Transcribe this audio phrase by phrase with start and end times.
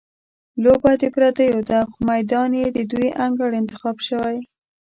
[0.63, 4.37] لوبه د پردیو ده، خو میدان یې د دوی انګړ انتخاب شوی.